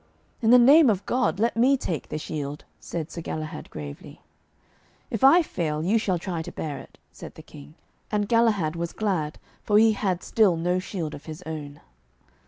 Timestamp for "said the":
7.11-7.43